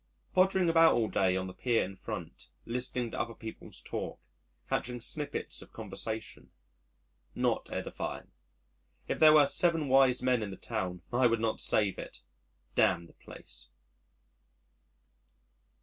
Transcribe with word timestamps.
Pottering 0.33 0.67
about 0.67 0.95
all 0.95 1.09
day 1.09 1.37
on 1.37 1.45
the 1.45 1.53
Pier 1.53 1.85
and 1.85 1.95
Front, 1.99 2.47
listening 2.65 3.11
to 3.11 3.19
other 3.19 3.35
people's 3.35 3.79
talk, 3.81 4.19
catching 4.67 4.99
snippets 4.99 5.61
of 5.61 5.73
conversation 5.73 6.49
not 7.35 7.71
edifying. 7.71 8.31
If 9.07 9.19
there 9.19 9.33
were 9.33 9.45
seven 9.45 9.87
wise 9.89 10.23
men 10.23 10.41
in 10.41 10.49
the 10.49 10.57
town, 10.57 11.03
I 11.13 11.27
would 11.27 11.39
not 11.39 11.61
save 11.61 11.99
it. 11.99 12.21
Damn 12.73 13.05
the 13.05 13.13
place! 13.13 13.67